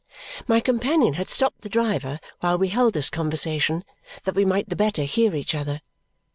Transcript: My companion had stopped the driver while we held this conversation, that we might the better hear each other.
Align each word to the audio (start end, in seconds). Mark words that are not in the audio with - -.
My 0.47 0.59
companion 0.61 1.13
had 1.13 1.29
stopped 1.29 1.61
the 1.61 1.69
driver 1.69 2.19
while 2.39 2.57
we 2.57 2.69
held 2.69 2.93
this 2.95 3.07
conversation, 3.07 3.83
that 4.23 4.33
we 4.33 4.43
might 4.45 4.67
the 4.67 4.75
better 4.75 5.03
hear 5.03 5.35
each 5.35 5.53
other. 5.53 5.81